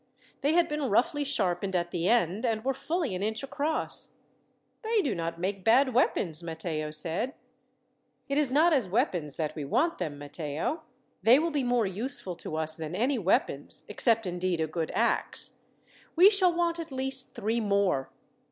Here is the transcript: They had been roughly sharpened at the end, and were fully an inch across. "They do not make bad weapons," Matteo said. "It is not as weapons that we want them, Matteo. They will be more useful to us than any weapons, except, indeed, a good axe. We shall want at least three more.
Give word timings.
They 0.41 0.53
had 0.53 0.67
been 0.67 0.89
roughly 0.89 1.23
sharpened 1.23 1.75
at 1.75 1.91
the 1.91 2.09
end, 2.09 2.43
and 2.43 2.65
were 2.65 2.73
fully 2.73 3.13
an 3.13 3.21
inch 3.21 3.43
across. 3.43 4.13
"They 4.81 5.03
do 5.03 5.13
not 5.13 5.39
make 5.39 5.63
bad 5.63 5.93
weapons," 5.93 6.41
Matteo 6.41 6.89
said. 6.89 7.35
"It 8.27 8.39
is 8.39 8.51
not 8.51 8.73
as 8.73 8.89
weapons 8.89 9.35
that 9.35 9.53
we 9.55 9.63
want 9.63 9.99
them, 9.99 10.17
Matteo. 10.17 10.81
They 11.21 11.37
will 11.37 11.51
be 11.51 11.63
more 11.63 11.85
useful 11.85 12.35
to 12.37 12.55
us 12.57 12.75
than 12.75 12.95
any 12.95 13.19
weapons, 13.19 13.85
except, 13.87 14.25
indeed, 14.25 14.59
a 14.59 14.65
good 14.65 14.89
axe. 14.95 15.59
We 16.15 16.31
shall 16.31 16.51
want 16.51 16.79
at 16.79 16.91
least 16.91 17.35
three 17.35 17.59
more. 17.59 18.09